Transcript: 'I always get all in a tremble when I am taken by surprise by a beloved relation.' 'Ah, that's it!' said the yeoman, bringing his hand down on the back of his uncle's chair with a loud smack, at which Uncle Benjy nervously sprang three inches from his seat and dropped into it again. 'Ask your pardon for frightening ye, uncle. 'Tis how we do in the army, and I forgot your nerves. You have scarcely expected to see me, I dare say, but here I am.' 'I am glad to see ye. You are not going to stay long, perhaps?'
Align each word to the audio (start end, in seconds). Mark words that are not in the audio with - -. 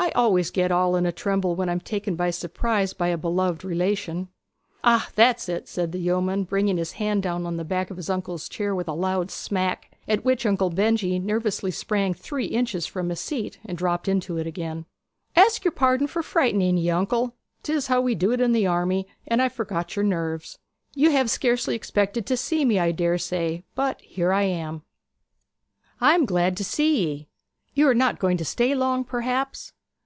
'I 0.00 0.10
always 0.12 0.52
get 0.52 0.70
all 0.70 0.94
in 0.94 1.06
a 1.06 1.10
tremble 1.12 1.56
when 1.56 1.68
I 1.68 1.72
am 1.72 1.80
taken 1.80 2.14
by 2.14 2.30
surprise 2.30 2.92
by 2.92 3.08
a 3.08 3.18
beloved 3.18 3.64
relation.' 3.64 4.28
'Ah, 4.84 5.10
that's 5.16 5.48
it!' 5.48 5.66
said 5.66 5.90
the 5.90 5.98
yeoman, 5.98 6.44
bringing 6.44 6.76
his 6.76 6.92
hand 6.92 7.24
down 7.24 7.44
on 7.44 7.56
the 7.56 7.64
back 7.64 7.90
of 7.90 7.96
his 7.96 8.08
uncle's 8.08 8.48
chair 8.48 8.76
with 8.76 8.86
a 8.86 8.92
loud 8.94 9.28
smack, 9.32 9.90
at 10.06 10.24
which 10.24 10.46
Uncle 10.46 10.70
Benjy 10.70 11.18
nervously 11.18 11.72
sprang 11.72 12.14
three 12.14 12.44
inches 12.46 12.86
from 12.86 13.08
his 13.08 13.18
seat 13.18 13.58
and 13.66 13.76
dropped 13.76 14.06
into 14.06 14.36
it 14.38 14.46
again. 14.46 14.86
'Ask 15.34 15.64
your 15.64 15.72
pardon 15.72 16.06
for 16.06 16.22
frightening 16.22 16.76
ye, 16.76 16.90
uncle. 16.90 17.34
'Tis 17.64 17.88
how 17.88 18.00
we 18.00 18.14
do 18.14 18.30
in 18.30 18.52
the 18.52 18.68
army, 18.68 19.08
and 19.26 19.42
I 19.42 19.48
forgot 19.48 19.96
your 19.96 20.04
nerves. 20.04 20.60
You 20.94 21.10
have 21.10 21.28
scarcely 21.28 21.74
expected 21.74 22.24
to 22.26 22.36
see 22.36 22.64
me, 22.64 22.78
I 22.78 22.92
dare 22.92 23.18
say, 23.18 23.64
but 23.74 24.00
here 24.02 24.32
I 24.32 24.42
am.' 24.44 24.82
'I 26.00 26.14
am 26.14 26.24
glad 26.24 26.56
to 26.58 26.64
see 26.64 27.02
ye. 27.08 27.28
You 27.74 27.88
are 27.88 27.94
not 27.94 28.20
going 28.20 28.36
to 28.36 28.44
stay 28.44 28.76
long, 28.76 29.02
perhaps?' 29.02 29.72